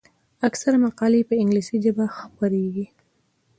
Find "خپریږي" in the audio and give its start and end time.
2.19-2.85